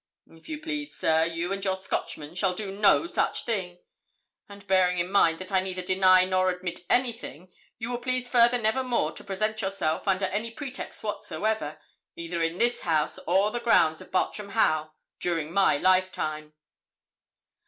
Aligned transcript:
'If 0.27 0.49
you 0.49 0.59
please, 0.59 0.95
sir, 0.97 1.25
you 1.25 1.53
and 1.53 1.63
your 1.63 1.77
Scotchman 1.77 2.33
shall 2.33 2.55
do 2.55 2.71
no 2.71 3.05
such 3.05 3.45
thing; 3.45 3.83
and, 4.49 4.65
bearing 4.65 4.97
in 4.97 5.11
mind 5.11 5.37
that 5.37 5.51
I 5.51 5.59
neither 5.59 5.83
deny 5.83 6.25
nor 6.25 6.49
admit 6.49 6.79
anything, 6.89 7.53
you 7.77 7.91
will 7.91 7.99
please 7.99 8.27
further 8.27 8.57
never 8.57 8.83
more 8.83 9.11
to 9.11 9.23
present 9.23 9.61
yourself, 9.61 10.07
under 10.07 10.25
any 10.25 10.49
pretext 10.49 11.03
whatsoever, 11.03 11.77
either 12.15 12.41
in 12.41 12.57
this 12.57 12.81
house 12.81 13.19
or 13.27 13.45
on 13.45 13.53
the 13.53 13.59
grounds 13.59 14.01
of 14.01 14.11
Bartram 14.11 14.53
Haugh, 14.53 14.89
during 15.19 15.51
my 15.51 15.77
lifetime.' 15.77 16.53